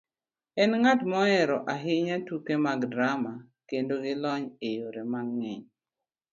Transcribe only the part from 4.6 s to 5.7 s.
e yore mang'eny.